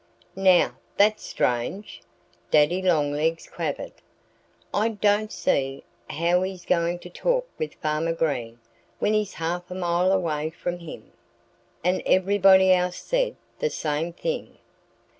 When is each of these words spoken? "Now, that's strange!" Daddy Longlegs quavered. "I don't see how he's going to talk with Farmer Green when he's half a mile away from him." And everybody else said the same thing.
"Now, 0.35 0.77
that's 0.97 1.21
strange!" 1.21 2.01
Daddy 2.49 2.81
Longlegs 2.81 3.45
quavered. 3.47 3.91
"I 4.73 4.89
don't 4.89 5.31
see 5.31 5.83
how 6.09 6.41
he's 6.41 6.65
going 6.65 6.97
to 7.05 7.09
talk 7.11 7.47
with 7.59 7.75
Farmer 7.75 8.13
Green 8.13 8.57
when 8.97 9.13
he's 9.13 9.35
half 9.35 9.69
a 9.69 9.75
mile 9.75 10.11
away 10.11 10.49
from 10.49 10.79
him." 10.79 11.11
And 11.83 12.01
everybody 12.07 12.73
else 12.73 12.97
said 12.97 13.35
the 13.59 13.69
same 13.69 14.11
thing. 14.11 14.57